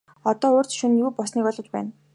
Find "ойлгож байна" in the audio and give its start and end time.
1.49-1.91